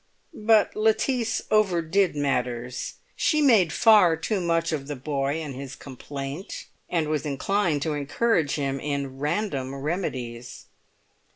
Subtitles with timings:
[0.33, 6.65] But Lettice overdid matters; she made far too much of the boy and his complaint,
[6.89, 10.65] and was inclined to encourage him in random remedies.